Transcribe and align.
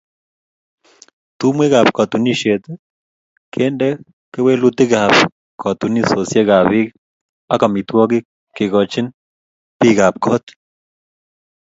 Tumwekab 1.37 1.87
katunisiet 1.97 2.63
kende 3.53 3.87
kewelutikab 4.31 5.11
koitosiekab 5.61 6.63
bik 6.71 6.87
ak 7.53 7.61
amitwogik 7.67 8.25
kekochin 8.55 9.07
bikap 9.79 10.15
got 10.23 10.45